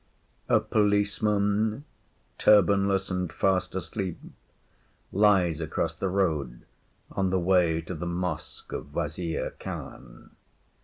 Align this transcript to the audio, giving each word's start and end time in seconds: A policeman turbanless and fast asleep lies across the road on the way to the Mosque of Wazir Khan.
A 0.49 0.59
policeman 0.59 1.83
turbanless 2.39 3.11
and 3.11 3.31
fast 3.31 3.75
asleep 3.75 4.17
lies 5.11 5.61
across 5.61 5.93
the 5.93 6.09
road 6.09 6.65
on 7.11 7.29
the 7.29 7.37
way 7.37 7.81
to 7.81 7.93
the 7.93 8.07
Mosque 8.07 8.73
of 8.73 8.95
Wazir 8.95 9.51
Khan. 9.59 10.31